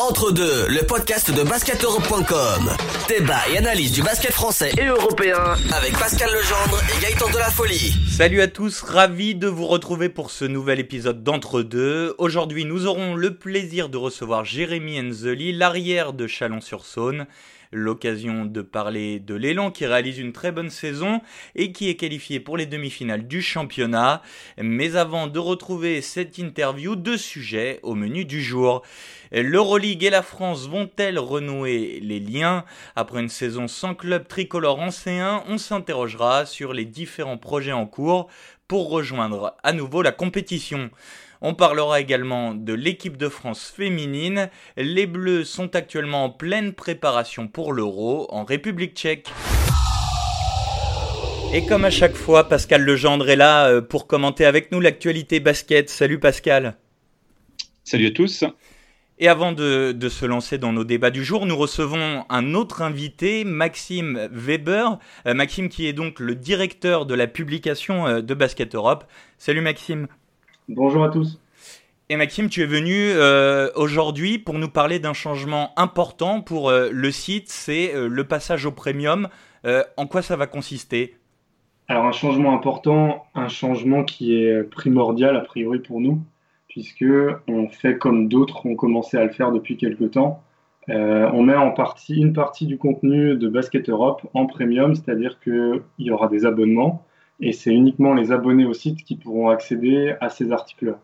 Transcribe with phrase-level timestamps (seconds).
[0.00, 2.70] Entre deux, le podcast de basketeurope.com.
[3.08, 7.50] Débat et analyse du basket français et européen avec Pascal Legendre et Gaëtan de la
[7.50, 7.96] Folie.
[8.08, 12.14] Salut à tous, ravi de vous retrouver pour ce nouvel épisode d'Entre deux.
[12.18, 17.26] Aujourd'hui, nous aurons le plaisir de recevoir Jérémy Enzeli, l'arrière de Chalon-sur-Saône
[17.72, 21.20] l'occasion de parler de l'élan qui réalise une très bonne saison
[21.54, 24.22] et qui est qualifié pour les demi-finales du championnat.
[24.60, 28.82] Mais avant de retrouver cette interview, deux sujets au menu du jour.
[29.30, 32.64] L'Euroleague et la France vont-elles renouer les liens?
[32.96, 37.86] Après une saison sans club tricolore en C1, on s'interrogera sur les différents projets en
[37.86, 38.28] cours
[38.68, 40.90] pour rejoindre à nouveau la compétition.
[41.40, 44.50] On parlera également de l'équipe de France féminine.
[44.76, 49.28] Les Bleus sont actuellement en pleine préparation pour l'Euro en République tchèque.
[51.54, 55.40] Et comme à chaque fois, Pascal Legendre est là euh, pour commenter avec nous l'actualité
[55.40, 55.88] basket.
[55.88, 56.76] Salut Pascal.
[57.84, 58.44] Salut à tous.
[59.20, 63.44] Et avant de, se lancer dans nos débats du jour, nous recevons un autre invité,
[63.44, 64.98] Maxime Weber.
[65.26, 69.04] Euh, Maxime qui est donc le directeur de la publication euh, de Basket Europe.
[69.38, 70.08] Salut Maxime.
[70.68, 71.40] Bonjour à tous.
[72.10, 76.90] Et Maxime, tu es venu euh, aujourd'hui pour nous parler d'un changement important pour euh,
[76.92, 79.28] le site, c'est euh, le passage au premium.
[79.96, 81.16] en quoi ça va consister?
[81.88, 86.20] Alors un changement important, un changement qui est primordial a priori pour nous,
[86.68, 87.04] puisque
[87.48, 90.42] on fait comme d'autres ont commencé à le faire depuis quelques temps.
[90.88, 95.82] on met en partie une partie du contenu de Basket Europe en premium, c'est-à-dire qu'il
[95.98, 97.06] y aura des abonnements
[97.40, 100.98] et c'est uniquement les abonnés au site qui pourront accéder à ces articles-là.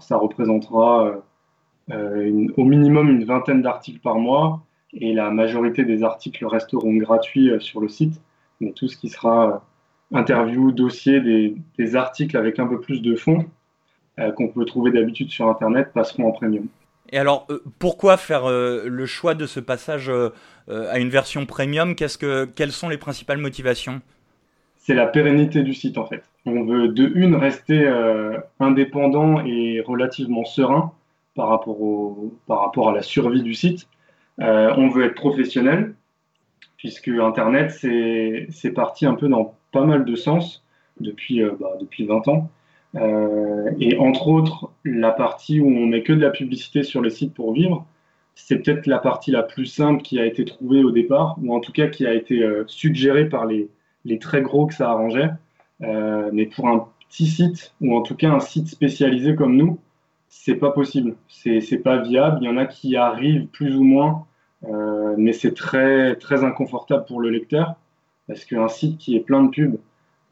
[0.00, 1.16] Ça représentera euh,
[1.92, 7.50] euh, au minimum une vingtaine d'articles par mois et la majorité des articles resteront gratuits
[7.50, 8.20] euh, sur le site,
[8.60, 9.64] mais tout ce qui sera
[10.12, 13.46] interview, dossier, des, articles avec un peu plus de fond
[14.36, 16.66] qu'on peut trouver d'habitude sur Internet passeront en premium.
[17.10, 17.46] Et alors,
[17.78, 20.10] pourquoi faire le choix de ce passage
[20.68, 21.94] à une version premium?
[21.94, 24.02] Que, Quelles sont les principales motivations?
[24.90, 26.24] C'est la pérennité du site en fait.
[26.46, 30.90] On veut de une rester euh, indépendant et relativement serein
[31.36, 33.86] par rapport, au, par rapport à la survie du site.
[34.40, 35.94] Euh, on veut être professionnel
[36.76, 40.64] puisque Internet c'est parti un peu dans pas mal de sens
[40.98, 42.50] depuis, euh, bah, depuis 20 ans.
[43.78, 47.32] et entre autres, la partie où on met que de la publicité sur le site
[47.32, 47.86] pour vivre,
[48.34, 51.60] c'est peut-être la partie la plus simple qui a été trouvée au départ, ou en
[51.60, 53.68] tout cas qui a été suggérée par les,
[54.04, 55.30] les très gros que ça arrangeait.
[55.82, 59.78] Euh, mais pour un petit site, ou en tout cas un site spécialisé comme nous,
[60.28, 61.16] c'est pas possible.
[61.28, 62.38] C'est pas viable.
[62.42, 64.26] Il y en a qui arrivent plus ou moins,
[64.68, 67.74] euh, mais c'est très, très inconfortable pour le lecteur
[68.28, 69.78] parce qu'un site qui est plein de pubs,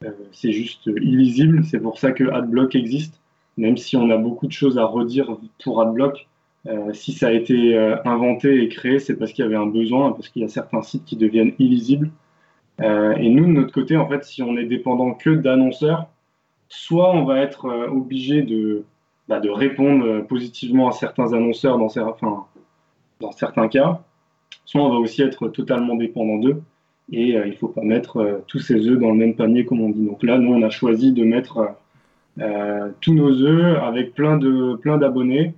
[0.05, 1.65] euh, c'est juste illisible.
[1.65, 3.19] C'est pour ça que AdBlock existe,
[3.57, 6.27] même si on a beaucoup de choses à redire pour AdBlock.
[6.93, 10.29] si ça a été inventé et créé, c'est parce qu'il y avait un besoin, parce
[10.29, 12.11] qu'il y a certains sites qui deviennent illisibles.
[12.81, 16.07] Euh, et nous, de notre côté, en fait, si on est dépendant que d'annonceurs,
[16.69, 18.83] soit on va être euh, obligé de,
[19.27, 21.89] bah, de répondre euh, positivement à certains annonceurs dans,
[23.31, 24.01] certains cas,
[24.65, 26.61] soit on va aussi être totalement dépendant d'eux.
[27.11, 29.89] Et il ne faut pas mettre tous ses œufs dans le même panier, comme on
[29.89, 30.05] dit.
[30.05, 31.73] Donc là, nous, on a choisi de mettre
[33.01, 35.55] tous nos œufs avec plein de plein d'abonnés,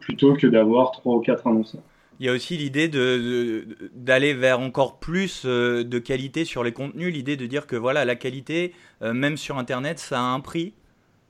[0.00, 1.82] plutôt que d'avoir trois ou quatre annonceurs
[2.20, 3.64] il y a aussi l'idée de,
[3.94, 8.04] d'aller vers encore plus euh, de qualité sur les contenus, l'idée de dire que voilà,
[8.04, 10.74] la qualité, euh, même sur Internet, ça a un prix.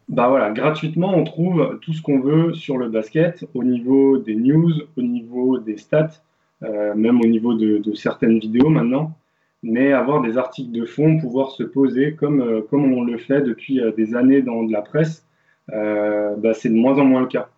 [0.09, 4.35] Bah voilà, gratuitement, on trouve tout ce qu'on veut sur le basket, au niveau des
[4.35, 6.11] news, au niveau des stats,
[6.65, 9.13] euh, même au niveau de, certaines vidéos maintenant.
[9.63, 13.81] Mais avoir des articles de fond, pouvoir se poser comme, comme on le fait depuis
[13.97, 15.25] des années dans de la presse,
[15.69, 17.51] bah c'est de moins en moins le cas.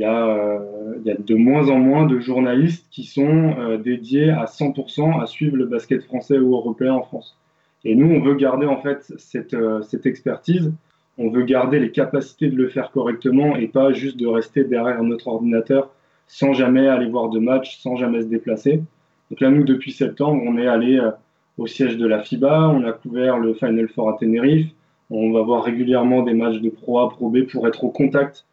[0.00, 0.58] Euh,
[1.04, 5.20] il y, a, de moins en moins de journalistes qui sont euh, dédiés à 100%
[5.20, 7.36] à suivre le basket français ou européen en France.
[7.84, 10.72] Et nous, on veut garder en fait cette, euh, cette expertise,
[11.18, 15.02] on veut garder les capacités de le faire correctement et pas juste de rester derrière
[15.02, 15.90] notre ordinateur
[16.26, 18.82] sans jamais aller voir de match, sans jamais se déplacer.
[19.30, 21.00] Donc là, nous, depuis septembre, on est allé
[21.58, 24.68] au siège de la FIBA, on a couvert le Final Four à Tenerife,
[25.10, 28.46] on va voir régulièrement des matchs de Pro A, Pro B pour être au contact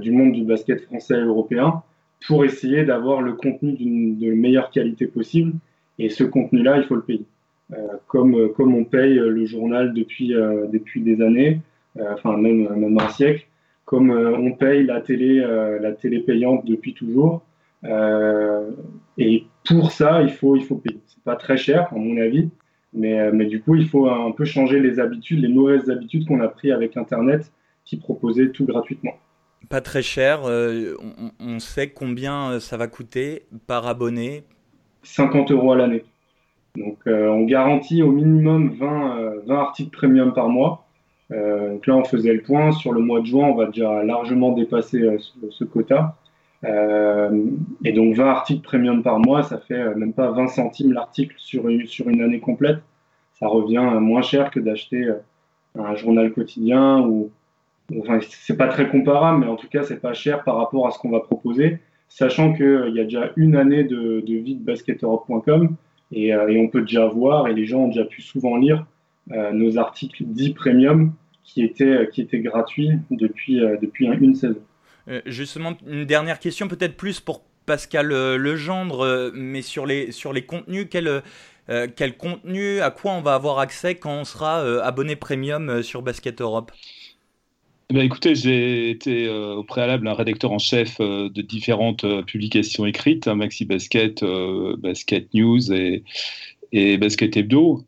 [0.00, 1.82] du monde du basket français et européen
[2.26, 5.52] pour essayer d'avoir le contenu de meilleure qualité possible.
[5.98, 7.24] Et ce contenu-là, il faut le payer.
[7.72, 7.76] Euh,
[8.08, 11.60] comme, euh, comme on paye le journal depuis, depuis des années,
[11.98, 13.46] enfin même, même un siècle,
[13.84, 15.40] comme on paye la télé,
[15.80, 17.42] la télé payante depuis toujours.
[19.18, 21.00] et pour ça, il faut, il faut payer.
[21.06, 22.48] C'est pas très cher, à mon avis,
[22.92, 26.40] mais, mais du coup, il faut un peu changer les habitudes, les mauvaises habitudes qu'on
[26.40, 27.52] a pris avec Internet
[27.84, 29.14] qui proposait tout gratuitement.
[29.68, 30.42] Pas très cher.
[30.44, 34.44] on, sait combien ça va coûter par abonné
[35.02, 36.04] 50 euros à l'année.
[36.76, 40.86] Donc on garantit au minimum 20, 20 articles premium par mois.
[41.30, 42.72] donc là on faisait le point.
[42.72, 45.18] Sur le mois de juin, on va déjà largement dépasser
[45.50, 46.16] ce, quota.
[46.64, 51.64] et donc 20 articles premium par mois, ça fait même pas 20 centimes l'article sur
[51.86, 52.78] sur une année complète
[53.38, 55.18] ça revient moins cher que d'acheter euh,
[55.78, 57.30] un journal quotidien ou
[57.98, 60.90] enfin c'est pas très comparable mais en tout cas c'est pas cher par rapport à
[60.90, 61.78] ce qu'on va proposer
[62.08, 65.76] sachant qu'il euh, y a déjà une année de, vie de basketeurope.com
[66.12, 68.86] et, euh, et, on peut déjà voir et les gens ont déjà pu souvent lire
[69.54, 71.14] nos articles dits premium
[71.44, 74.60] qui étaient, qui étaient gratuits depuis, depuis une saison.
[75.24, 80.88] justement, une dernière question peut-être plus pour Pascal Legendre, mais sur les, sur les contenus,
[80.90, 81.22] quel,
[81.70, 85.70] euh, quel contenu, à quoi on va avoir accès quand on sera euh, abonné premium
[85.70, 86.72] euh, sur Basket Europe?
[87.90, 93.34] Eh écoutez, j'ai été au préalable un rédacteur en chef de différentes publications écrites, hein,
[93.34, 94.24] Maxi Basket,
[94.78, 96.02] Basket News et,
[96.72, 97.84] et Basket Hebdo.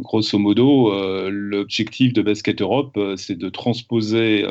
[0.00, 0.92] grosso modo,
[1.28, 4.46] l'objectif de Basket Europe, c'est de transposer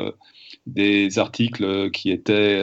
[0.66, 2.60] des articles qui étaient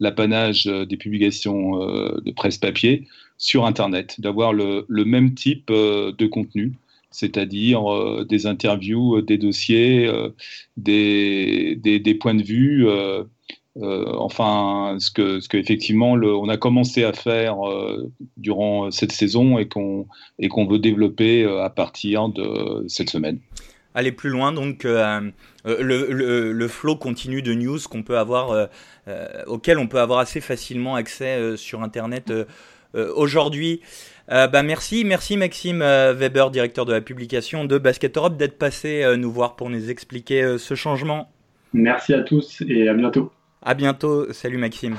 [0.00, 3.06] l'apanage des publications de presse papier
[3.38, 6.72] sur Internet, d'avoir le, même type euh, de contenu,
[7.16, 10.10] c'est-à-dire euh, des interviews, euh, des dossiers,
[10.76, 12.86] des, des, points de vue.
[13.76, 17.56] enfin, ce que, ce effectivement on a commencé à faire
[18.36, 20.06] durant cette saison et qu'on
[20.38, 23.38] et qu'on veut développer à partir de cette semaine.
[23.94, 25.32] Aller plus loin, donc le,
[25.64, 28.68] le, le, flow continu de news qu'on peut avoir,
[29.46, 32.44] auquel on peut avoir assez facilement accès sur Internet euh,
[33.14, 33.80] aujourd'hui.
[34.30, 38.58] Euh, bah merci, merci Maxime euh, Weber, directeur de la publication de Basket Europe, d'être
[38.58, 41.30] passé nous voir pour nous expliquer ce changement.
[41.72, 43.30] Merci à tous et à bientôt.
[43.62, 44.96] À bientôt, salut Maxime.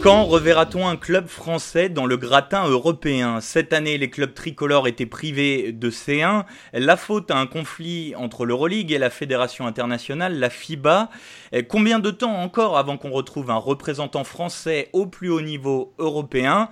[0.00, 3.40] Quand reverra-t-on un club français dans le gratin européen?
[3.40, 6.44] Cette année, les clubs tricolores étaient privés de C1.
[6.72, 11.10] La faute à un conflit entre l'Euroleague et la Fédération internationale, la FIBA.
[11.68, 16.68] Combien de temps encore avant qu'on retrouve un représentant français au plus haut niveau européen?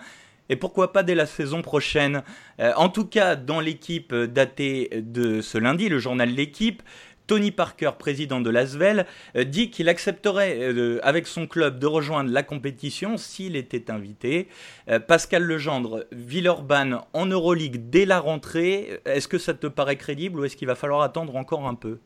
[0.51, 2.23] Et pourquoi pas dès la saison prochaine?
[2.77, 6.83] en tout cas, dans l'équipe datée de ce lundi, le journal L'équipe,
[7.27, 9.07] Tony Parker, président de l'Asvel,
[9.37, 14.49] euh, dit qu'il accepterait euh, avec son club de rejoindre la compétition s'il était invité.
[14.89, 20.41] Euh, Pascal Legendre, Villeurbanne en Euroleague dès la rentrée, est-ce que ça te paraît crédible
[20.41, 21.99] ou est-ce qu'il va falloir attendre encore un peu?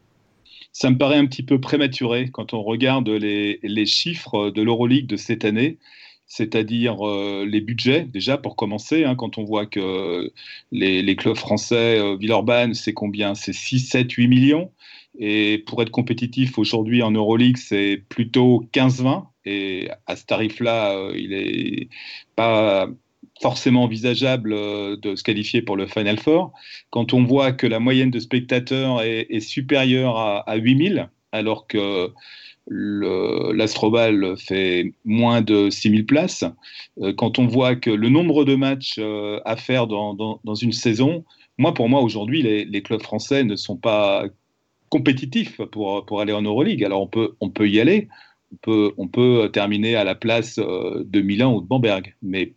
[0.73, 5.17] Ça me paraît un petit peu prématuré quand on regarde les, chiffres de l'Euroleague de
[5.17, 5.79] cette année
[6.29, 6.99] c'est-à-dire
[7.45, 10.31] les budgets, déjà pour commencer, hein, quand on voit que
[10.71, 13.35] les, clubs français, Villeurbanne, c'est combien?
[13.35, 14.71] C'est 6, 7, 8 millions.
[15.19, 19.25] Et pour être compétitif aujourd'hui en Euroleague, c'est plutôt 15-20.
[19.45, 21.89] Et à ce tarif-là, euh, il n'est
[22.37, 22.89] pas
[23.41, 26.53] forcément envisageable euh, de se qualifier pour le Final Four.
[26.91, 32.13] Quand on voit que la moyenne de spectateurs est, supérieure à, 8000, alors que
[32.71, 36.45] l'Astrobal fait moins de 6000 places,
[37.01, 39.01] euh, quand on voit que le nombre de matchs
[39.45, 41.25] à faire dans, une saison,
[41.57, 44.25] moi, pour moi, aujourd'hui, les, clubs français ne sont pas
[44.91, 46.85] compétitif pour, pour aller en Euroleague.
[46.85, 48.09] Alors on peut, on peut y aller,
[48.53, 52.55] on peut, on peut terminer à la place euh, de Milan ou de Bamberg, mais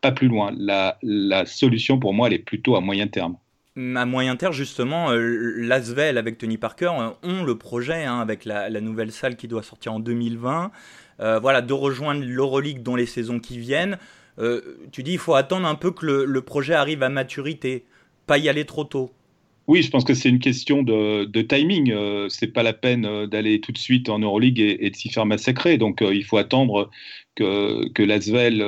[0.00, 0.52] pas plus loin.
[0.56, 3.36] La, la solution pour moi, elle est plutôt à moyen terme.
[3.76, 5.18] À moyen terme, justement, euh,
[5.56, 9.64] l'Asvel avec Tony Parker euh, ont le projet hein, avec la, nouvelle salle qui doit
[9.64, 10.70] sortir en 2020.
[11.18, 13.98] voilà, de rejoindre l'Euroleague dans les saisons qui viennent.
[14.92, 17.84] tu dis, il faut attendre un peu que le, le projet arrive à maturité,
[18.26, 19.10] pas y aller trop tôt.
[19.66, 21.90] Oui, je pense que c'est une question de, timing.
[21.90, 25.08] Euh, c'est pas la peine euh, d'aller tout de suite en Euroleague et, de s'y
[25.08, 25.78] faire massacrer.
[25.78, 26.90] Donc, euh, il faut attendre
[27.34, 28.64] que, que l'Asvel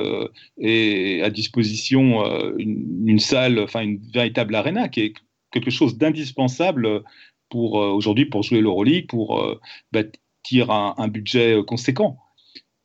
[0.61, 2.25] ait à disposition
[2.59, 5.15] une, salle, enfin une véritable arena, qui est
[5.53, 7.03] quelque chose d'indispensable
[7.49, 9.59] pour aujourd'hui pour jouer l'Euroleague, pour
[9.93, 12.19] bâtir un budget conséquent.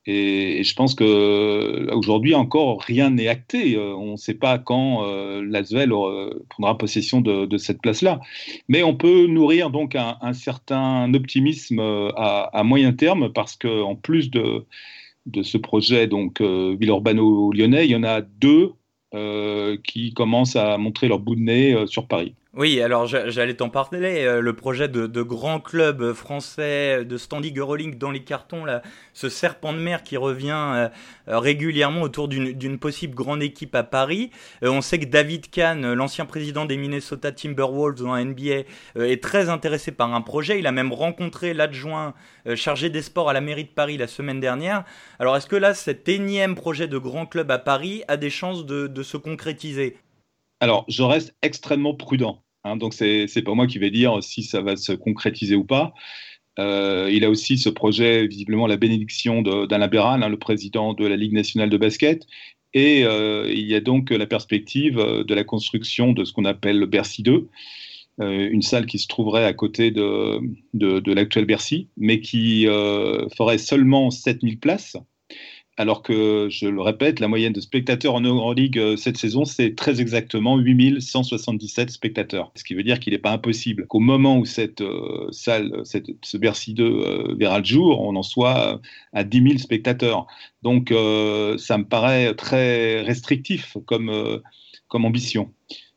[0.08, 3.76] Et, je pense que euh, aujourd'hui encore rien n'est acté.
[3.76, 5.92] Euh, on ne sait pas quand euh, l'Asvel
[6.50, 8.20] prendra possession de, cette place-là.
[8.68, 14.66] Mais on peut nourrir donc un, certain optimisme à, moyen terme parce qu'en plus de,
[15.26, 18.74] de ce projet donc Villeurbanne-Lyonnais, il y en a deux
[19.84, 22.36] qui commencent à montrer leur bout de nez sur Paris.
[22.54, 24.26] Oui, alors j'allais t'en parler.
[24.26, 28.82] Euh, le projet de, grand club français de standing Euroleague dans les cartons, là,
[29.14, 30.90] ce serpent de mer qui revient euh,
[31.28, 34.32] régulièrement autour d'une possible grande équipe à Paris.
[34.64, 38.64] Euh, on sait que David Kahn, l'ancien président des Minnesota Timberwolves en NBA,
[38.96, 40.60] est très intéressé par un projet.
[40.60, 42.14] Il a même rencontré l'adjoint
[42.56, 44.84] chargé des sports à la mairie de Paris la semaine dernière.
[45.20, 48.66] Alors est-ce que là, cet énième projet de grand club à Paris a des chances
[48.66, 49.96] de se concrétiser?
[50.62, 52.44] Alors, je reste extrêmement prudent.
[52.64, 55.66] Hein, donc, c'est n'est pas moi qui vais dire si ça va se concrétiser ou
[55.66, 55.94] pas.
[56.60, 61.08] Euh, il a aussi ce projet, visiblement, la bénédiction d'Alain Béral, hein, le président de
[61.08, 62.28] la Ligue nationale de basket.
[62.76, 66.78] Et euh, il y a donc la perspective de la construction de ce qu'on appelle
[66.78, 67.50] le Bercy 2,
[68.22, 70.40] euh, une salle qui se trouverait à côté de,
[70.76, 72.68] de, de l'actuel Bercy, mais qui
[73.36, 74.96] ferait seulement 7000 places
[75.78, 79.74] alors que, je le répète, la moyenne de spectateurs en Euroleague euh, cette saison, c'est
[79.74, 82.52] très exactement 8177 spectateurs.
[82.56, 86.38] Ce qui veut dire qu'il n'est pas impossible qu'au moment où cette euh, salle, ce
[86.38, 88.82] Bercy 2 euh, verra le jour, on en soit
[89.14, 90.28] à 10 000 spectateurs.
[90.62, 94.12] Donc, ça me paraît très restrictif comme,
[94.92, 95.52] ambition.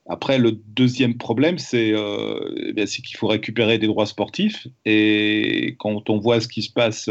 [0.07, 4.67] Après, le deuxième problème, c'est eh qu'il faut récupérer des droits sportifs.
[4.87, 7.11] Et quand on voit ce qui se passe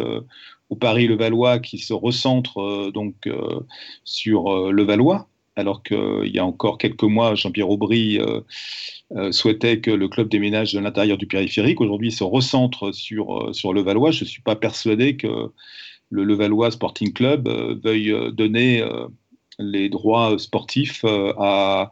[0.73, 3.59] au Paris-Levallois qui se recentre euh, donc euh,
[4.03, 8.19] sur euh, Levallois, alors qu'il y a encore quelques mois, Jean-Pierre Aubry
[9.29, 11.79] souhaitait que le club déménage de l'intérieur du périphérique.
[11.79, 14.09] Aujourd'hui, il se recentre sur, sur Levallois.
[14.09, 15.51] Je ne suis pas persuadé que
[16.09, 17.47] le Levallois Sporting Club
[17.83, 18.83] veuille donner
[19.59, 21.05] les droits sportifs
[21.37, 21.91] à,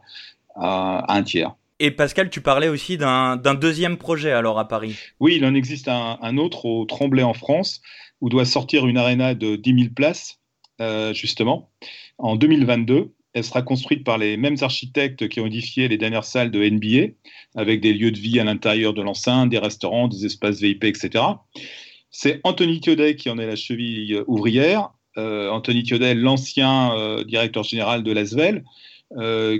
[0.56, 1.54] un tiers.
[1.78, 4.98] Et Pascal, tu parlais aussi d'un deuxième projet alors à Paris.
[5.20, 7.80] Oui, il en existe un, un autre au Tremblay en France
[8.22, 10.38] où doit sortir une arena de 10 000 places,
[10.80, 11.70] euh, justement,
[12.16, 13.12] en 2022.
[13.34, 17.14] Elle sera construite par les mêmes architectes qui ont édifié les dernières salles de NBA,
[17.56, 21.24] avec des lieux de vie à l'intérieur de l'enceinte, des restaurants, des espaces VIP, etc.
[22.10, 24.90] C'est Anthony Thiodet qui en est la cheville ouvrière.
[25.18, 28.64] Euh, Anthony Thiodet, l'ancien euh, directeur général de l'ASVEL,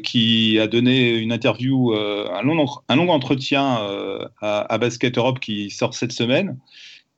[0.03, 3.87] qui a donné une interview, un, long, entretien
[4.41, 6.57] à, Basket Europe qui sort cette semaine,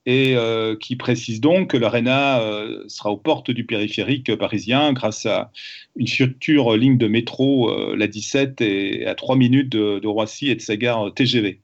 [0.05, 5.25] et euh, qui précise donc que l'ARENA euh, sera aux portes du périphérique parisien grâce
[5.25, 5.51] à
[5.95, 10.55] une future ligne de métro, euh, la 17, et à 3 minutes de, Roissy et
[10.55, 11.61] de sa gare TGV.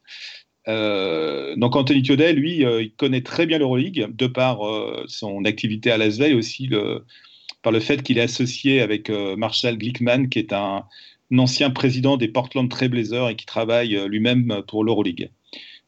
[0.68, 4.60] donc Anthony Thiodet, lui, il connaît très bien l'Euroleague, de par
[5.08, 6.70] son activité à Lasvel et aussi
[7.62, 10.84] par le fait qu'il est associé avec Marshall Glickman, qui est un,
[11.32, 15.30] un ancien président des Portland Trailblazers et qui travaille lui-même pour l'Euroleague.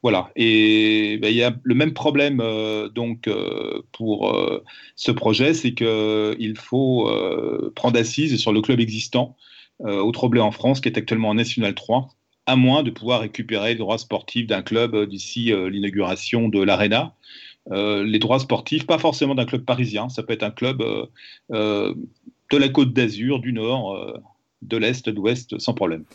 [0.03, 0.31] Voilà.
[0.35, 4.61] Et ben, il y a le même problème euh, donc euh, pour euh,
[4.97, 7.09] ce projet, c'est qu'il faut
[7.73, 9.35] prendre assise sur le club existant
[9.79, 12.09] au Tremblay en France, qui est actuellement en National 3,
[12.45, 17.15] à moins de pouvoir récupérer les droits sportifs d'un club d'ici l'inauguration de l'Arena.
[17.71, 20.83] les droits sportifs, pas forcément d'un club parisien, ça peut être un club
[21.49, 24.21] de la Côte d'Azur, du Nord,
[24.61, 26.05] de l'Est, de l'Ouest, sans problème.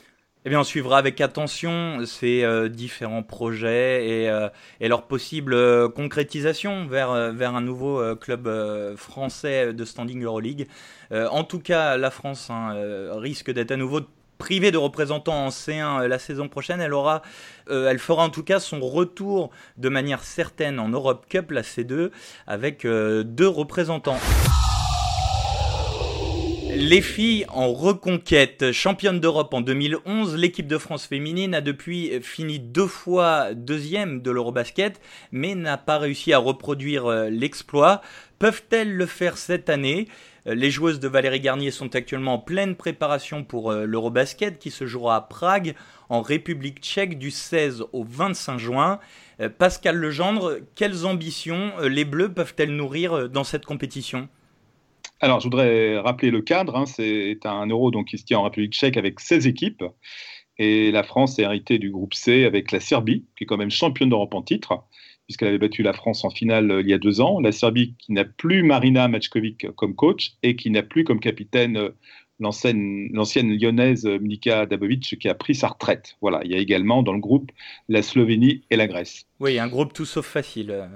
[0.48, 4.48] Eh bien, on suivra avec attention ces euh, différents projets et, euh,
[4.80, 8.48] leur possible euh, concrétisation vers, vers un nouveau club
[8.96, 10.66] français de standing Euroleague.
[11.12, 12.72] en tout cas, la France hein,
[13.12, 14.00] risque d'être à nouveau
[14.38, 16.80] privée de représentants en C1 la saison prochaine.
[16.80, 17.20] Elle, aura,
[17.68, 22.10] elle fera en tout cas son retour de manière certaine en Europe Cup, la C2,
[22.46, 24.18] avec deux représentants.
[26.80, 32.60] Les filles en reconquête, championne d'Europe en 2011, l'équipe de France féminine a depuis fini
[32.60, 35.00] deux fois deuxième de l'Eurobasket,
[35.32, 38.00] mais n'a pas réussi à reproduire euh, l'exploit.
[38.38, 40.06] Peuvent-elles le faire cette année?
[40.46, 44.70] Euh, Les joueuses de Valérie Garnier sont actuellement en pleine préparation pour euh, l'Eurobasket qui
[44.70, 45.74] se jouera à Prague,
[46.08, 49.00] en République tchèque, du 16 au 25 juin.
[49.58, 54.28] Pascal Legendre, quelles ambitions les Bleus peuvent-elles nourrir dans cette compétition?
[55.20, 56.76] Alors, je voudrais rappeler le cadre.
[56.76, 56.86] Hein.
[56.86, 59.84] c'est un euro donc, qui se tient en République tchèque avec 16 équipes.
[60.58, 63.70] Et la France est héritée du groupe C avec la Serbie, qui est quand même
[63.70, 64.84] championne d'Europe en titre,
[65.26, 67.40] puisqu'elle avait battu la France en finale euh, il y a deux ans.
[67.40, 71.76] La Serbie qui n'a plus Marina Matchkovic comme coach et qui n'a plus comme capitaine
[71.76, 71.90] euh,
[72.40, 76.16] l'ancienne lyonnaise euh, Mika Dabovic qui a pris sa retraite.
[76.20, 77.52] Voilà, il y a également dans le groupe
[77.88, 79.26] la Slovénie et la Grèce.
[79.38, 80.88] Oui, un groupe tout sauf facile.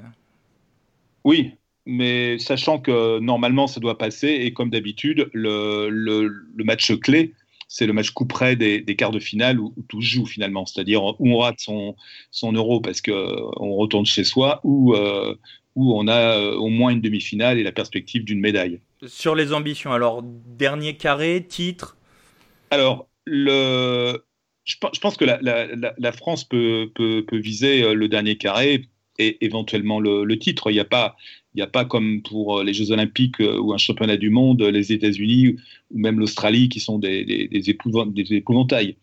[1.24, 1.52] Oui,
[1.86, 7.34] mais sachant que normalement ça doit passer, et comme d'habitude, le, le, match clé,
[7.68, 11.16] c'est le match coup près des, quarts de finale où, tout joue finalement, c'est-à-dire où
[11.20, 11.96] on rate son,
[12.30, 15.34] son euro parce qu'on retourne chez soi, ou euh,
[15.74, 18.80] où on a euh, au moins une demi-finale et la perspective d'une médaille.
[19.06, 21.96] Sur les ambitions, alors dernier carré, titre?
[22.70, 24.24] Alors, le,
[24.64, 30.70] je, pense que la, France peut, peut, viser le dernier carré et éventuellement le, titre.
[30.70, 31.16] Il n'y a pas,
[31.54, 34.92] il n'y a pas comme pour les Jeux Olympiques ou un championnat du monde, les
[34.92, 35.56] États-Unis
[35.90, 37.71] ou même l'Australie qui sont des, des, des,
[38.35, 38.97] épouvantails.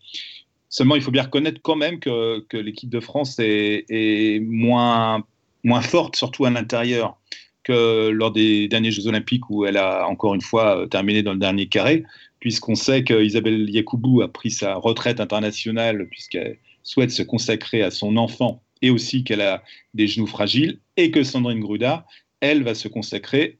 [0.68, 5.24] Seulement, il faut bien reconnaître quand même que, l'équipe de France est, est, moins,
[5.62, 7.18] moins forte, surtout à l'intérieur,
[7.62, 11.38] que lors des derniers Jeux Olympiques où elle a encore une fois terminé dans le
[11.38, 12.04] dernier carré,
[12.40, 18.16] puisqu'on sait qu'Isabelle Yacoubou a pris sa retraite internationale puisqu'elle souhaite se consacrer à son
[18.16, 19.62] enfant et aussi qu'elle a
[19.94, 22.06] des genoux fragiles, et que Sandrine Gruda,
[22.40, 23.58] elle, va se consacrer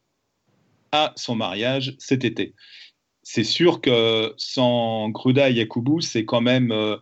[0.93, 2.55] à son mariage cet été
[3.23, 6.97] c'est sûr que sans Gruda et Yakubu, c'est quand même euh,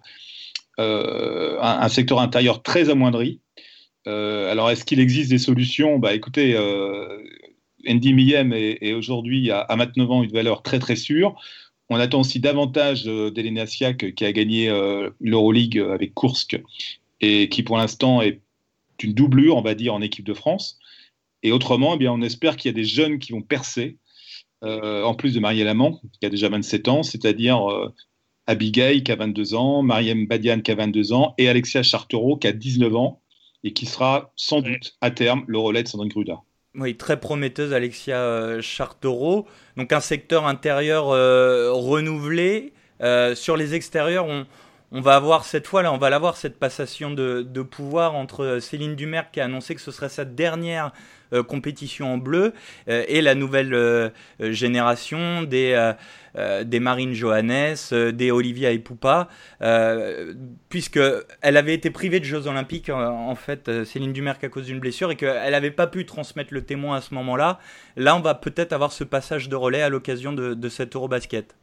[0.78, 3.40] euh, un, secteur intérieur très amoindri.
[4.06, 5.98] Euh, alors, est-ce qu'il existe des solutions?
[5.98, 6.56] Bah, Écoutez,
[7.88, 11.34] Andy Miem est, aujourd'hui à, à, 29 ans une valeur très très sûre.
[11.88, 14.68] On attend aussi davantage d'Elena Siak qui a gagné
[15.20, 16.60] l'Euroleague avec Kursk
[17.22, 18.42] et qui pour l'instant est
[19.02, 20.77] une doublure, on va dire, en équipe de France.
[21.42, 23.98] Et autrement, eh bien, on espère qu'il y a des jeunes qui vont percer
[24.64, 27.94] euh, en plus de Marielle Amand, qui a déjà 27 ans, c'est-à-dire euh,
[28.46, 32.48] Abigail, qui a 22 ans, Mariem Badian, qui a 22 ans, et Alexia Chartereau, qui
[32.48, 33.22] a 19 ans,
[33.62, 36.40] et qui sera sans doute à terme le relais de Sandrine Gruda.
[36.74, 39.46] Oui, très prometteuse, Alexia euh, Chartereau.
[39.76, 42.72] Donc un secteur intérieur renouvelé.
[43.34, 44.44] sur les extérieurs, on,
[44.90, 48.96] on va avoir cette fois là, on va l'avoir cette passation de, pouvoir entre Céline
[48.96, 50.92] Dumer qui a annoncé que ce serait sa dernière
[51.34, 52.54] euh, compétition en bleu
[52.88, 54.08] euh, et la nouvelle euh,
[54.40, 55.92] génération des
[56.64, 59.26] des Marine Johannes, des Olivia et Poupa,
[60.68, 61.00] puisque
[61.40, 65.10] elle avait été privée de Jeux Olympiques en fait Céline Dumerc à cause d'une blessure
[65.10, 67.58] et qu'elle n'avait pas pu transmettre le témoin à ce moment-là.
[67.96, 71.56] Là, on va peut-être avoir ce passage de relais à l'occasion de, de cet Eurobasket.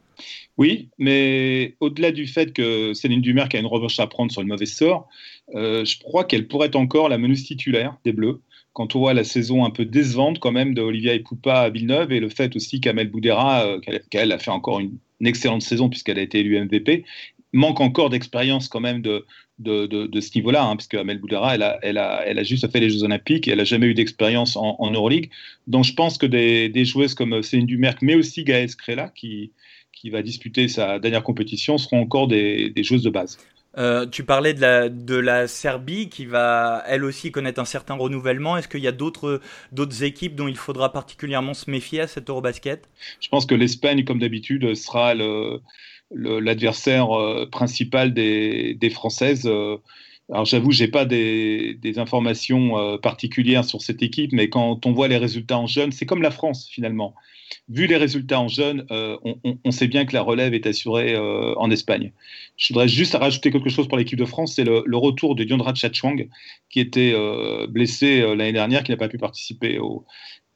[0.56, 4.48] Oui, mais au-delà du fait que Céline Dumerc a une revanche à prendre sur le
[4.48, 5.08] mauvais sort,
[5.52, 8.40] je crois qu'elle pourrait encore la meneuse titulaire des Bleus
[8.76, 11.70] quand on voit la saison un peu décevante quand même de Olivia et Poupa à
[11.70, 13.80] Villeneuve et le fait aussi qu'Amel Boudera, euh,
[14.10, 17.06] qu'elle a fait encore une, excellente saison puisqu'elle a été élue MVP,
[17.54, 19.24] manque encore d'expérience quand même de,
[19.64, 23.64] ce niveau-là, hein, Amel Boudera, elle a, juste fait les Jeux Olympiques et elle n'a
[23.64, 25.30] jamais eu d'expérience en, Euroleague.
[25.66, 29.52] Donc je pense que des, des joueuses comme Céline Dumerc, mais aussi Gaël Scrella, qui,
[29.96, 33.38] qui va disputer sa dernière compétition, seront encore des, des joueuses de base.
[33.78, 37.94] Euh, tu parlais de la, de la Serbie qui va elle aussi connaître un certain
[37.94, 38.56] renouvellement.
[38.56, 39.40] Est-ce qu'il y a d'autres,
[40.02, 42.88] équipes dont il faudra particulièrement se méfier à cet Eurobasket?
[43.20, 45.60] Je pense que l'Espagne, comme d'habitude, sera le,
[46.14, 49.50] l'adversaire euh, principal des, des Françaises.
[50.30, 55.08] Euh, alors j'avoue, j'ai pas des, informations particulières sur cette équipe, mais quand on voit
[55.08, 57.14] les résultats en jeunes, c'est comme la France finalement
[57.68, 59.16] vu les résultats en jeunes, euh,
[59.64, 62.12] on, sait bien que la relève est assurée euh, en Espagne.
[62.56, 65.74] Je voudrais juste rajouter quelque chose pour l'équipe de France, c'est le, retour de Diondra
[65.74, 66.28] Chachwang,
[66.70, 70.04] qui était euh, blessé l'année dernière, qui n'a pas pu participer aux,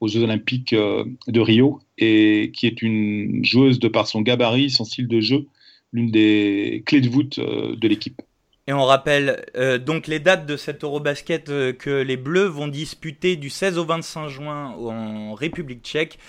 [0.03, 5.09] Jeux Olympiques de Rio, et qui est une joueuse de par son gabarit, son style
[5.09, 5.47] de jeu,
[5.93, 8.23] l'une des clés de voûte de l'équipe.
[8.71, 9.45] Et on rappelle
[9.85, 14.29] donc les dates de cet Eurobasket que les Bleus vont disputer du 16 au 25
[14.29, 16.21] juin en République tchèque.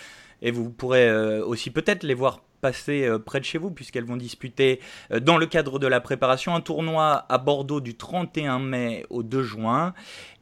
[0.41, 4.05] Et vous pourrez euh, aussi peut-être les voir passer euh, près de chez vous puisqu'elles
[4.05, 4.79] vont disputer
[5.11, 9.21] euh, dans le cadre de la préparation un tournoi à Bordeaux du 31 mai au
[9.21, 9.93] 2 juin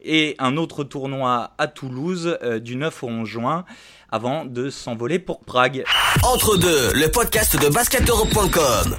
[0.02, 3.64] et un autre tournoi à Toulouse du 9 au 11 juin
[4.10, 5.84] avant de s'envoler pour Prague.
[6.22, 8.96] Entre deux, le podcast de basketeurope.com.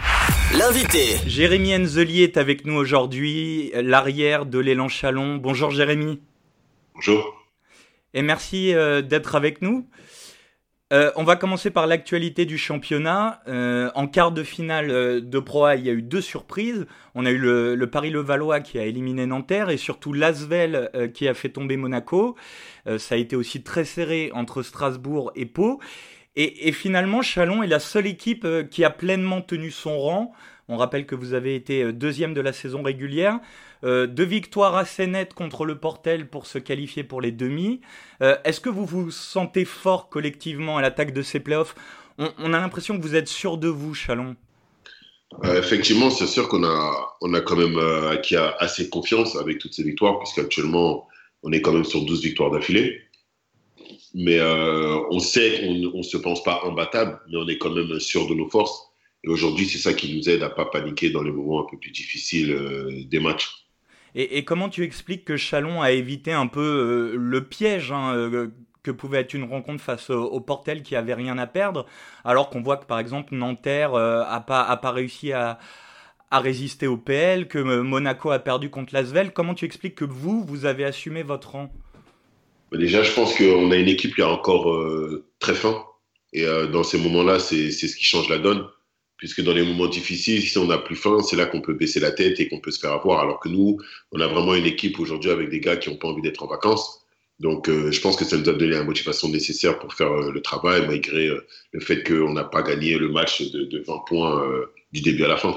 [0.57, 1.17] L'invité.
[1.27, 5.37] Jérémy Enzeli est avec nous aujourd'hui, l'arrière de l'élan Chalon.
[5.37, 6.21] Bonjour Jérémy.
[6.95, 7.45] Bonjour.
[8.13, 8.73] Et merci
[9.07, 9.87] d'être avec nous.
[10.91, 13.41] Euh, on va commencer par l'actualité du championnat.
[13.47, 16.85] Euh, en quart de finale euh, de Pro A, il y a eu deux surprises.
[17.15, 21.49] On a eu le, Paris-Levallois qui a éliminé Nanterre et surtout l'Asvel qui a fait
[21.49, 22.35] tomber Monaco.
[22.97, 25.79] ça a été aussi très serré entre Strasbourg et Pau.
[26.35, 30.33] Et finalement, Chalon est la seule équipe qui a pleinement tenu son rang.
[30.69, 33.39] On rappelle que vous avez été deuxième de la saison régulière.
[33.83, 37.81] Euh, deux victoires assez nettes contre le Portel pour se qualifier pour les demi.
[38.21, 41.75] Euh, est-ce que vous vous sentez fort collectivement à l'attaque de ces playoffs?
[42.17, 44.35] On, a l'impression que vous êtes sûr de vous, Chalon.
[45.45, 47.79] Euh, effectivement, c'est sûr qu'on a, on a quand même
[48.11, 51.07] acquis assez confiance avec toutes ces victoires, puisqu'actuellement,
[51.41, 53.01] on est quand même sur 12 victoires d'affilée.
[54.13, 58.27] Mais on sait qu'on ne se pense pas imbattable, mais on est quand même sûr
[58.27, 58.89] de nos forces.
[59.23, 61.69] Et aujourd'hui, c'est ça qui nous aide à ne pas paniquer dans les moments un
[61.69, 63.61] peu plus difficiles des matchs.
[64.15, 68.49] Et, comment tu expliques que Chalon a évité un peu euh, le piège hein, euh,
[68.83, 71.85] que pouvait être une rencontre face au, Portel qui avait rien à perdre,
[72.25, 75.59] alors qu'on voit que par exemple Nanterre euh, a pas a pas réussi à
[76.33, 79.33] a résisté au PL, que Monaco a perdu contre l'Asvel.
[79.33, 81.73] Comment tu expliques que vous, vous avez assumé votre rang?
[82.71, 84.73] Déjà, je pense qu'on a une équipe qui est encore
[85.39, 85.83] très fin.
[86.33, 88.65] Et dans ces moments-là, c'est ce qui change la donne
[89.21, 91.99] puisque dans les moments difficiles, si on n'a plus faim, c'est là qu'on peut baisser
[91.99, 93.19] la tête et qu'on peut se faire avoir.
[93.19, 93.77] Alors que nous,
[94.11, 96.47] on a vraiment une équipe aujourd'hui avec des gars qui n'ont pas envie d'être en
[96.47, 97.05] vacances.
[97.39, 100.31] Donc, euh, je pense que ça nous a donné la motivation nécessaire pour faire euh,
[100.31, 104.43] le travail, malgré euh, le fait qu'on n'a pas gagné le match de, 20 points
[104.91, 105.55] du début à la fin.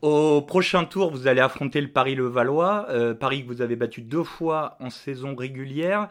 [0.00, 2.86] Au prochain tour, vous allez affronter le Paris-le-Valois.
[3.18, 6.08] Paris que vous avez battu deux fois en saison régulière.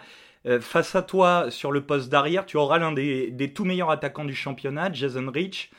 [0.60, 4.26] face à toi, sur le poste d'arrière, tu auras l'un des, des, tout meilleurs attaquants
[4.26, 5.72] du championnat, Jason Rich.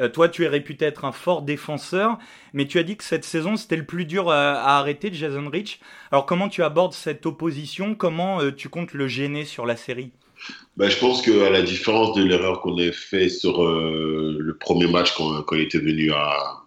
[0.00, 2.18] Euh, toi, tu es réputé être un fort défenseur,
[2.52, 5.48] mais tu as dit que cette saison, c'était le plus dur à, arrêter de Jason
[5.48, 5.80] Rich.
[6.10, 7.94] Alors, comment tu abordes cette opposition?
[7.94, 10.10] Comment euh, tu comptes le gêner sur la série?
[10.76, 14.88] Ben, je pense qu'à la différence de l'erreur qu'on a fait sur euh, le premier
[14.88, 16.63] match quand, il était venu à,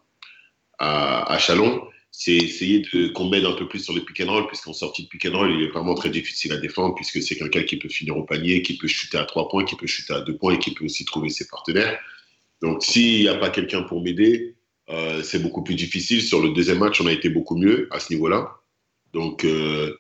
[0.80, 4.48] à, Chalon, c'est essayer de qu'on m'aide un peu plus sur le pick and roll,
[4.48, 7.36] puisqu'en sortie de pick and roll, il est vraiment très difficile à défendre, puisque c'est
[7.36, 10.13] quelqu'un qui peut finir au panier, qui peut chuter à trois points, qui peut chuter
[10.13, 12.00] à deux points et qui peut aussi trouver ses partenaires.
[12.62, 14.56] Donc, s'il n'y a pas quelqu'un pour m'aider,
[14.90, 16.22] euh, c'est beaucoup plus difficile.
[16.22, 18.56] Sur le deuxième match, on a été beaucoup mieux à ce niveau-là.
[19.13, 19.96] Donc, euh,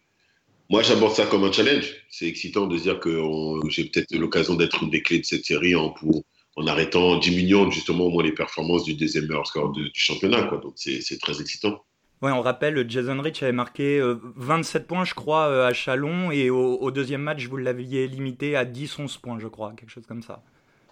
[0.69, 1.93] moi, j'aborde ça comme un challenge.
[2.09, 3.21] C'est excitant de dire que
[3.69, 6.23] j'ai peut-être l'occasion d'être une des clés de cette série en, pour,
[6.57, 10.43] en arrêtant, en diminuant justement au moins les performances du deuxième meilleur score du championnat.
[10.43, 10.57] Quoi.
[10.57, 11.83] Donc, c'est très excitant.
[12.21, 14.01] Ouais, on rappelle, Jason Rich avait marqué
[14.35, 18.55] 27 euh, points, je crois, à Chalon, et au, au deuxième match, vous l'aviez limité
[18.55, 20.41] à 10-11 points, je crois, quelque chose comme ça.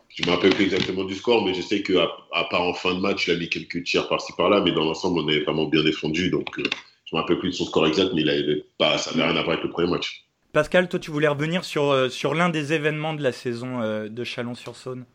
[0.10, 2.74] Je ne me rappelle plus exactement du score, mais je sais qu'à à part en
[2.74, 5.40] fin de match, il a mis quelques tirs par-ci par-là, mais dans l'ensemble, on est
[5.40, 6.30] vraiment bien défendu.
[6.30, 6.64] Donc, euh,
[7.06, 9.24] je ne me rappelle plus de son score exact, mais il avait pas, ça n'avait
[9.24, 10.26] rien à voir avec le premier match.
[10.54, 14.08] Pascal, toi, tu voulais revenir sur, euh, sur l'un des événements de la saison euh,
[14.08, 15.06] de Chalon-sur-Saône?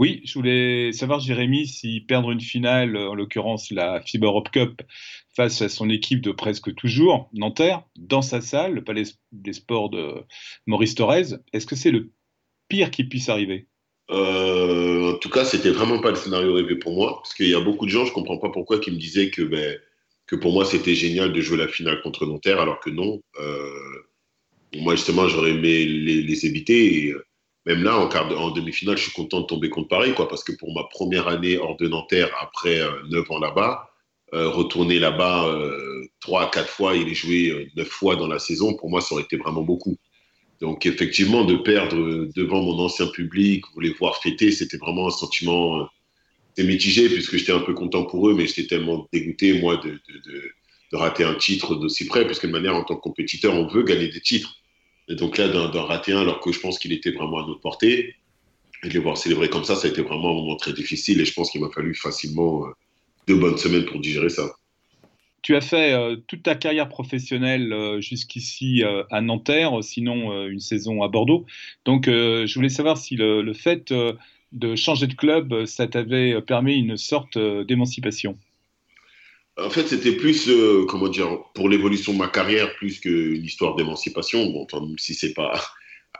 [0.00, 4.80] Oui, je voulais savoir, Jérémy, si perdre une finale, en l'occurrence la FIBA Europe Cup,
[5.36, 9.90] face à son équipe de presque toujours, Nanterre, dans sa salle, le Palais des Sports
[9.90, 10.14] de
[10.66, 12.12] Maurice Thorez, est-ce que c'est le
[12.68, 13.66] pire qui puisse arriver?
[14.10, 17.54] Euh, en tout cas, c'était vraiment pas le scénario rêvé pour moi, parce qu'il y
[17.54, 19.78] a beaucoup de gens, je comprends pas pourquoi, qui me disaient que, ben,
[20.26, 23.20] que pour moi c'était génial de jouer la finale contre Nanterre, alors que non.
[23.38, 24.00] Euh,
[24.76, 27.10] moi, justement, j'aurais aimé les, éviter.
[27.10, 27.24] Euh,
[27.66, 30.72] même là, en, demi-finale, je suis content de tomber contre Paris, quoi, parce que pour
[30.74, 32.78] ma première année hors de Nanterre, après
[33.10, 33.90] neuf 9 ans là-bas,
[34.32, 35.46] retourner là-bas
[36.38, 39.24] à quatre fois et les jouer neuf fois dans la saison, pour moi, ça aurait
[39.24, 39.98] été vraiment beaucoup.
[40.60, 45.10] Donc effectivement, de perdre devant mon ancien public, vous les voir fêter, c'était vraiment un
[45.10, 49.78] sentiment euh, mitigé puisque j'étais un peu content pour eux, mais j'étais tellement dégoûté moi
[49.78, 49.98] de,
[50.92, 54.08] rater un titre d'aussi près, puisque de manière en tant que compétiteur, on veut gagner
[54.08, 54.59] des titres.
[55.10, 57.60] Et donc là, d'en rater un alors que je pense qu'il était vraiment à notre
[57.60, 58.14] portée,
[58.82, 61.20] et de les voir célébrer comme ça, ça a été vraiment un moment très difficile
[61.20, 62.70] et je pense qu'il m'a fallu facilement euh,
[63.26, 64.54] deux bonnes semaines pour digérer ça.
[65.42, 71.02] Tu as fait euh, toute ta carrière professionnelle euh, jusqu'ici à Nanterre, sinon une saison
[71.02, 71.44] à Bordeaux.
[71.84, 73.92] Donc, je voulais savoir si le, fait
[74.52, 78.38] de changer de club, ça t'avait permis une sorte d'émancipation.
[79.58, 80.50] En fait, c'était plus,
[80.88, 84.46] comment dire, pour l'évolution de ma carrière, plus qu'une histoire d'émancipation.
[84.46, 85.60] Bon, même si c'est pas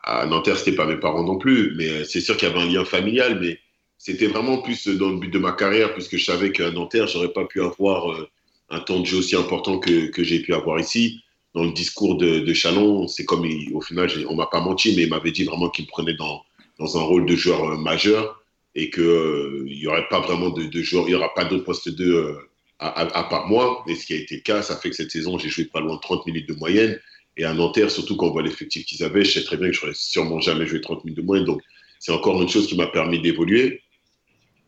[0.02, 2.70] à Nanterre, c'était pas mes parents non plus, mais c'est sûr qu'il y avait un
[2.70, 3.58] lien familial, mais
[3.98, 7.32] c'était vraiment plus dans le but de ma carrière, puisque je savais qu'à Nanterre, j'aurais
[7.32, 8.28] pas pu avoir
[8.70, 11.20] un temps de jeu aussi important que, que j'ai pu avoir ici.
[11.54, 15.10] Dans le discours de, Chalon, c'est comme, au final, on m'a pas menti, mais il
[15.10, 16.42] m'avait dit vraiment qu'il me prenait dans,
[16.78, 18.40] dans un rôle de joueur euh, majeur
[18.76, 21.64] et qu'il euh, n'y aurait pas vraiment de, de joueur, il n'y aura pas d'autre
[21.64, 22.36] poste de
[22.82, 23.84] euh, à, part moi.
[23.88, 25.80] Et ce qui a été le cas, ça fait que cette saison, j'ai joué pas
[25.80, 26.98] loin de 30 minutes de moyenne.
[27.36, 29.74] Et à Nanterre, surtout quand on voit l'effectif qu'ils avaient, je sais très bien que
[29.74, 31.46] je n'aurais sûrement jamais joué 30 minutes de moyenne.
[31.46, 31.62] Donc,
[31.98, 33.82] c'est encore une chose qui m'a permis d'évoluer.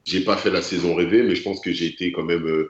[0.04, 2.66] J'ai pas fait la saison rêvée, mais je pense que j'ai été quand même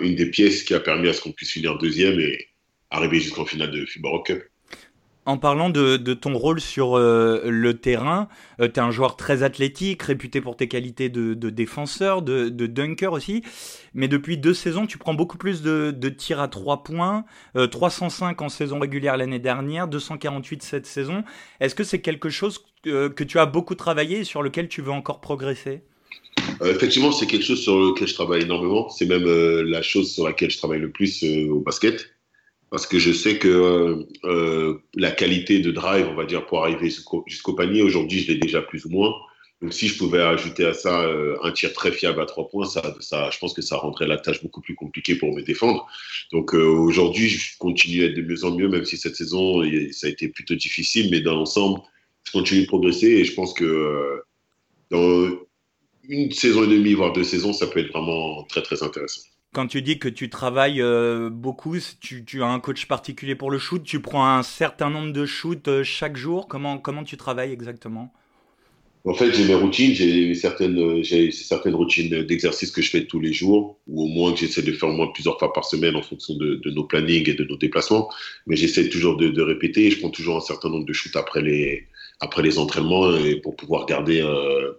[0.00, 2.48] une des pièces qui a permis à ce qu'on puisse finir deuxième et
[2.90, 4.51] arriver jusqu'en finale de FIBA Rock Cup.
[5.24, 8.28] En parlant de, ton rôle sur euh, le terrain,
[8.60, 13.12] euh, tu es un joueur très athlétique, réputé pour tes qualités de, défenseur, de, dunker
[13.12, 13.42] aussi.
[13.94, 18.44] Mais depuis deux saisons, tu prends beaucoup plus de, tirs à trois points, 305 euh,
[18.44, 21.22] en saison régulière l'année dernière, 248 cette saison.
[21.60, 24.90] Est-ce que c'est quelque chose que tu as beaucoup travaillé et sur lequel tu veux
[24.90, 25.82] encore progresser?
[26.62, 28.88] Euh, effectivement, c'est quelque chose sur lequel je travaille énormément.
[28.88, 32.14] C'est même euh, la chose sur laquelle je travaille le plus euh, au basket.
[32.72, 34.06] Parce que je sais que
[34.94, 36.90] la qualité de drive, on va dire, pour arriver
[37.26, 39.12] jusqu'au panier, aujourd'hui, je l'ai déjà plus ou moins.
[39.60, 41.06] Donc, si je pouvais ajouter à ça
[41.42, 42.82] un tir très fiable à trois points, ça,
[43.30, 45.86] je pense que ça rendrait la tâche beaucoup plus compliquée pour me défendre.
[46.32, 50.06] Donc, aujourd'hui, je continue à être de mieux en mieux, même si cette saison, ça
[50.06, 51.10] a été plutôt difficile.
[51.10, 51.82] Mais dans l'ensemble,
[52.24, 54.22] je continue de progresser et je pense que
[54.90, 55.28] dans
[56.08, 59.20] une saison et demie, voire deux saisons, ça peut être vraiment très très intéressant.
[59.52, 63.58] Quand tu dis que tu travailles euh, beaucoup, tu, as un coach particulier pour le
[63.58, 66.48] shoot, tu prends un certain nombre de shoots euh, chaque jour.
[66.48, 68.10] Comment, comment tu travailles exactement?
[69.04, 73.32] En fait, j'ai mes routines, j'ai certaines, certaines routines d'exercice que je fais tous les
[73.34, 76.02] jours, ou au moins que j'essaie de faire au moins plusieurs fois par semaine en
[76.02, 78.08] fonction de, de nos plannings et de nos déplacements.
[78.46, 79.90] Mais j'essaie toujours de, répéter.
[79.90, 81.88] Je prends toujours un certain nombre de shoots après les,
[82.20, 83.10] après les entraînements
[83.42, 84.72] pour pouvoir garder, euh,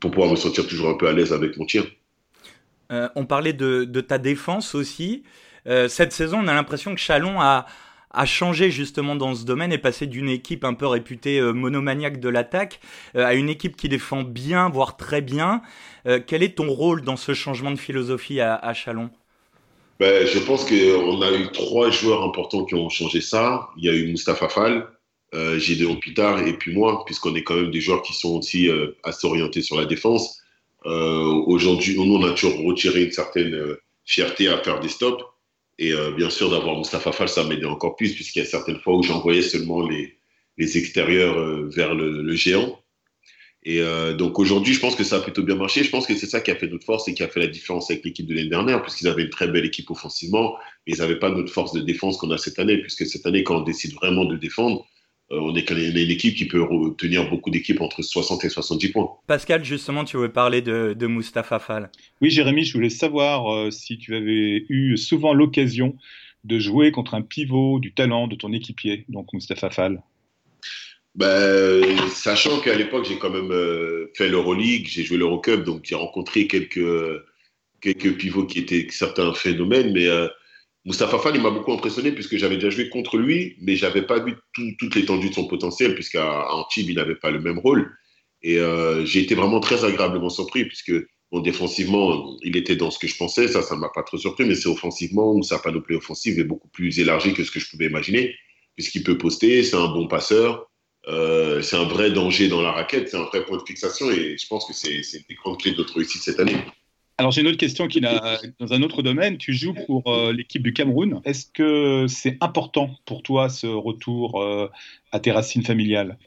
[0.00, 1.84] pour pouvoir me sentir toujours un peu à l'aise avec mon tir.
[2.94, 5.24] Euh, on parlait de, ta défense aussi.
[5.66, 7.66] Euh, cette saison, on a l'impression que Chalon a,
[8.26, 12.28] changé justement dans ce domaine et passé d'une équipe un peu réputée euh, monomaniaque de
[12.28, 12.78] l'attaque
[13.16, 15.62] à une équipe qui défend bien, voire très bien.
[16.28, 19.10] quel est ton rôle dans ce changement de philosophie à, Chalon?
[19.98, 23.70] Ben, Je pense qu'on a eu trois joueurs importants qui ont changé ça.
[23.76, 24.86] Il y a eu Mustapha Fall,
[25.56, 28.70] Gideon Pitard et puis moi, puisqu'on est quand même des joueurs qui sont aussi
[29.02, 30.43] assez orientés sur la défense.
[30.86, 35.22] Euh, aujourd'hui, nous, on a toujours retiré une certaine euh, fierté à faire des stops.
[35.78, 38.80] Et euh, bien sûr, d'avoir Mustafa Fall, ça m'aidait encore plus, puisqu'il y a certaines
[38.80, 40.16] fois où j'envoyais seulement les,
[40.58, 42.80] extérieurs vers le, géant.
[43.64, 43.80] Et
[44.16, 45.82] donc aujourd'hui, je pense que ça a plutôt bien marché.
[45.82, 47.48] Je pense que c'est ça qui a fait notre force et qui a fait la
[47.48, 50.54] différence avec l'équipe de l'année dernière, puisqu'ils avaient une très belle équipe offensivement,
[50.86, 53.42] mais ils n'avaient pas notre force de défense qu'on a cette année, puisque cette année,
[53.42, 54.86] quand on décide vraiment de défendre,
[55.30, 56.62] on est, une équipe qui peut
[56.98, 59.10] tenir beaucoup d'équipes entre 60 et 70 points.
[59.26, 61.90] Pascal, justement, tu veux parler de, de Mustapha Fall.
[62.20, 65.96] Oui, Jérémy, je voulais savoir euh, si tu avais eu souvent l'occasion
[66.44, 70.02] de jouer contre un pivot du talent de ton équipier, donc Mustapha Fall.
[71.14, 75.94] Ben, sachant qu'à l'époque, j'ai quand même euh, fait l'Euroleague, j'ai joué l'Eurocup, donc j'ai
[75.94, 76.84] rencontré quelques,
[77.80, 80.08] quelques pivots qui étaient certains phénomènes, mais
[80.84, 84.18] Moustapha Fall, il m'a beaucoup impressionné puisque j'avais déjà joué contre lui, mais j'avais pas
[84.18, 84.34] vu
[84.78, 87.90] toute l'étendue de son potentiel puisqu'à Antibes, il n'avait pas le même rôle.
[88.42, 90.92] Et euh, j'ai été vraiment très agréablement surpris puisque
[91.32, 93.48] défensivement, il était dans ce que je pensais.
[93.48, 96.44] Ça, ça ne m'a pas trop surpris, mais c'est offensivement où sa panoplie offensive est
[96.44, 98.34] beaucoup plus élargie que ce que je pouvais imaginer
[98.74, 100.70] puisqu'il peut poster, c'est un bon passeur,
[101.08, 104.36] euh, c'est un vrai danger dans la raquette, c'est un vrai point de fixation et
[104.38, 106.56] je pense que c'est une des grandes clés de notre réussite cette année.
[107.16, 109.38] Alors j'ai une autre question qui n'a dans un autre domaine.
[109.38, 111.20] Tu joues pour euh, l'équipe du Cameroun.
[111.24, 114.68] Est-ce que c'est important pour toi ce retour euh,
[115.12, 116.18] à tes racines familiales?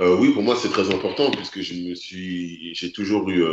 [0.00, 3.44] Euh, Oui, pour moi c'est très important puisque je me suis, j'ai toujours eu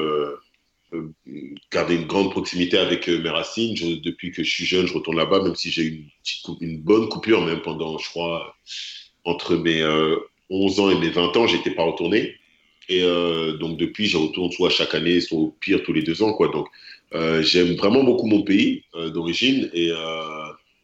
[1.72, 3.76] gardé une grande proximité avec mes racines.
[4.02, 6.12] depuis que je suis jeune, je retourne là-bas, même si j'ai eu
[6.50, 8.56] une, une bonne coupure, même pendant, je crois,
[9.24, 9.84] entre mes
[10.50, 12.41] 11 ans et mes 20 ans, j'étais pas retourné.
[12.92, 16.22] Et euh, donc depuis, je retourne soit chaque année, soit au pire tous les deux
[16.22, 16.38] ans.
[16.38, 16.68] Donc
[17.14, 19.70] euh, j'aime vraiment beaucoup mon pays euh, d'origine.
[19.74, 19.92] Et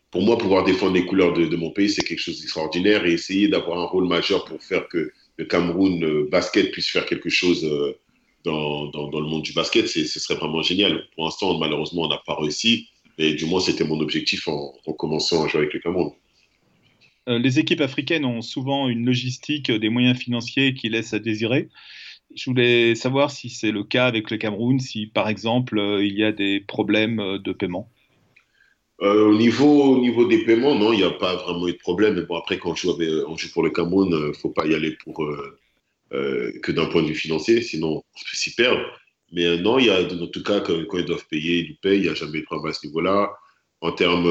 [0.10, 3.06] pour moi, pouvoir défendre les couleurs de, mon pays, c'est quelque chose d'extraordinaire.
[3.06, 7.30] Et essayer d'avoir un rôle majeur pour faire que le Cameroun basket puisse faire quelque
[7.30, 7.62] chose
[8.46, 11.04] dans, dans, le monde du basket, ce serait vraiment génial.
[11.14, 12.88] Pour l'instant, malheureusement, on n'a pas réussi.
[13.18, 16.14] Et du moins, c'était mon objectif en, commençant à jouer avec le Cameroun.
[17.28, 21.70] Les équipes africaines ont souvent une logistique, des moyens financiers qui laissent à désirer.
[22.36, 26.18] Je voulais savoir si c'est le cas avec le Cameroun, si par exemple euh, il
[26.18, 27.90] y a des problèmes euh, de paiement.
[29.02, 31.78] Euh, au, niveau, au niveau des paiements, non, il n'y a pas vraiment eu de
[31.78, 32.20] problème.
[32.28, 32.98] Bon, après, quand on joue,
[33.54, 35.24] pour le Cameroun, il ne faut pas y aller pour,
[36.10, 38.82] que d'un point de vue financier, sinon on peut s'y perdre.
[39.32, 42.00] Mais non, il y a, en tout cas, quand, quand, ils doivent payer, ils payent.
[42.00, 43.32] Il n'y a jamais de problème à ce niveau-là.
[43.82, 44.26] En termes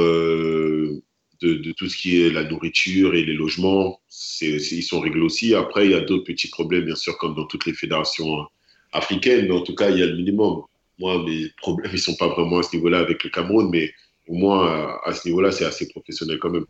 [1.40, 4.00] de, tout ce qui est la nourriture et les logements,
[4.40, 5.54] ils sont réglés aussi.
[5.54, 8.46] Après, il y a d'autres petits problèmes, bien sûr, comme dans toutes les fédérations
[8.92, 10.62] africaines, mais en tout cas, il y a le minimum.
[10.98, 13.92] Moi, mes problèmes, ils ne sont pas vraiment à ce niveau-là avec le Cameroun, mais
[14.28, 16.66] au moins, à ce niveau-là, c'est assez professionnel quand même.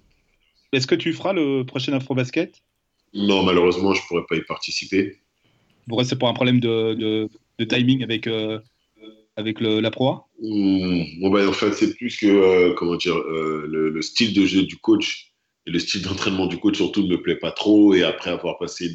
[0.72, 2.60] Est-ce que tu feras le prochain Afro-Basket?
[3.14, 5.20] Non, malheureusement, je ne pourrais pas y participer.
[5.88, 7.28] Pourquoi c'est pour un problème de,
[7.68, 8.58] timing avec, euh,
[9.36, 13.66] avec la proie hmm, bon, ben, En fait, c'est plus que euh, comment dire, euh,
[13.68, 15.32] le, style de jeu du coach
[15.66, 17.94] et le style d'entraînement du coach surtout ne me plaît pas trop.
[17.94, 18.92] Et après avoir passé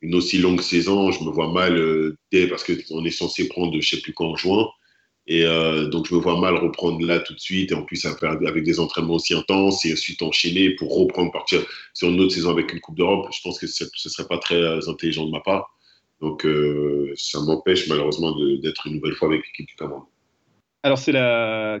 [0.00, 3.72] une aussi longue saison, je me vois mal, euh, dès, parce qu'on est censé prendre
[3.72, 4.66] je ne sais plus quand en juin.
[5.30, 5.44] Et
[5.90, 7.70] donc, je me vois mal reprendre là tout de suite.
[7.70, 11.60] Et en plus, avec des entraînements aussi intenses et ensuite enchaîner pour reprendre, partir
[11.92, 13.28] sur une autre saison avec une Coupe d'Europe.
[13.30, 15.77] Je pense que ce ne serait pas très intelligent de ma part.
[16.20, 20.02] Donc, euh, ça m'empêche malheureusement d'être une nouvelle fois avec l'équipe du Cameroun.
[20.82, 21.80] Alors, c'est la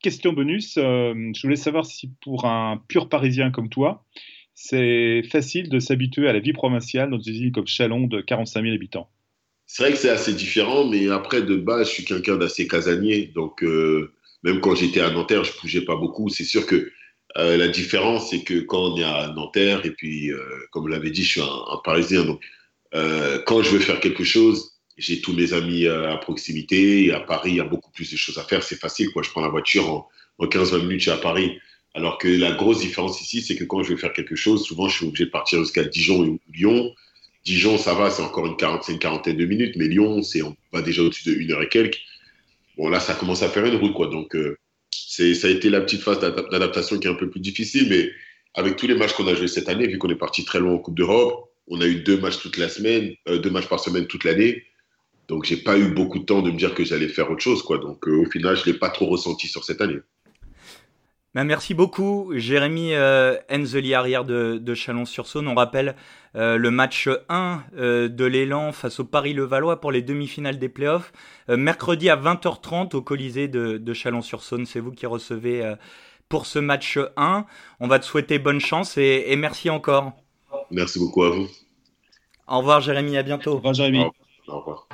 [0.00, 0.76] question bonus.
[0.78, 4.04] Euh, je voulais savoir si pour un pur Parisien comme toi,
[4.54, 8.62] c'est facile de s'habituer à la vie provinciale dans une ville comme Chalon de 45
[8.62, 9.08] 000 habitants.
[9.66, 13.32] C'est vrai que c'est assez différent, mais après, de base, je suis quelqu'un d'assez casanier.
[13.34, 16.28] Donc, euh, même quand j'étais à Nanterre, je ne bougeais pas beaucoup.
[16.28, 16.92] C'est sûr que
[17.34, 20.30] la différence, c'est que quand on est à Nanterre, et puis,
[20.70, 22.42] comme vous l'avez dit, je suis un, un Parisien, donc
[22.94, 27.12] euh, quand je veux faire quelque chose, j'ai tous mes amis à proximité.
[27.12, 28.62] À Paris, il y a beaucoup plus de choses à faire.
[28.62, 29.08] C'est facile.
[29.14, 31.58] Je prends la voiture en, en 15-20 minutes, je suis à Paris.
[31.94, 34.88] Alors que la grosse différence ici, c'est que quand je veux faire quelque chose, souvent,
[34.88, 36.92] je suis obligé de partir jusqu'à Dijon ou Lyon.
[37.44, 40.80] Dijon, ça va, c'est encore une, quarantaine, quarantaine de minutes, mais Lyon, c'est on va
[40.80, 42.00] déjà au-dessus de une heure et quelques.
[42.78, 44.10] Bon, là, ça commence à faire une route.
[44.10, 44.56] Donc, euh,
[44.90, 48.10] ça a été la petite phase d'adaptation qui est un peu plus difficile, mais
[48.54, 50.72] avec tous les matchs qu'on a joués cette année, vu qu'on est parti très loin
[50.72, 53.80] en Coupe d'Europe, on a eu deux matchs toute la semaine, euh, deux matchs par
[53.80, 54.64] semaine toute l'année.
[55.28, 57.62] Donc, j'ai pas eu beaucoup de temps de me dire que j'allais faire autre chose,
[57.62, 57.78] quoi.
[57.78, 60.00] Donc, euh, au final, je l'ai pas trop ressenti sur cette année.
[61.34, 65.48] Ben, merci beaucoup, Jérémy euh, Enzeli, arrière de, de Chalon-sur-Saône.
[65.48, 65.96] On rappelle
[66.36, 71.10] euh, le match 1 euh, de l'élan face au Paris-Levallois pour les demi-finales des playoffs.
[71.48, 74.66] Mercredi à 20h30 au Colisée de, de Chalon-sur-Saône.
[74.66, 75.74] C'est vous qui recevez
[76.28, 77.46] pour ce match 1.
[77.80, 80.12] On va te souhaiter bonne chance et, et, merci encore.
[80.70, 81.48] Merci beaucoup à vous.
[82.48, 83.16] Au revoir, Jérémy.
[83.16, 83.52] À bientôt.
[83.52, 84.04] Au revoir, Jérémy.
[84.48, 84.88] Au revoir.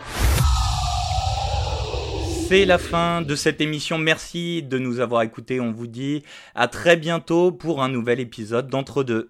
[2.49, 3.99] C'est la fin de cette émission.
[3.99, 5.61] Merci de nous avoir écoutés.
[5.61, 6.23] On vous dit
[6.55, 9.27] à très bientôt pour un nouvel épisode d'Entre deux.